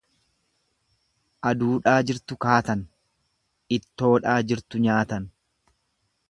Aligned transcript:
Aduudhaa 1.49 1.93
jirtu 2.11 2.37
kaatan, 2.45 2.81
ittoodhaa 3.79 4.39
jirtu 4.53 4.83
nyatan. 4.89 5.31